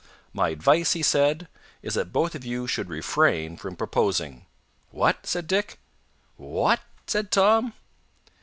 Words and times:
"My 0.33 0.49
advice," 0.49 0.93
he 0.93 1.03
said, 1.03 1.47
"is 1.83 1.93
that 1.93 2.11
both 2.11 2.33
of 2.33 2.43
you 2.43 2.65
should 2.65 2.89
refrain 2.89 3.55
from 3.55 3.75
proposing." 3.75 4.47
"What?" 4.89 5.27
said 5.27 5.45
Dick. 5.45 5.77
"Wha 6.39 6.71
at?" 6.71 6.79
said 7.05 7.29
Tom. 7.29 7.73